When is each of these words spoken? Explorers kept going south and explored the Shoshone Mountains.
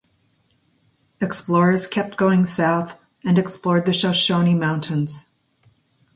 Explorers 1.21 1.85
kept 1.85 2.17
going 2.17 2.43
south 2.43 2.97
and 3.23 3.37
explored 3.37 3.85
the 3.85 3.93
Shoshone 3.93 4.55
Mountains. 4.55 5.27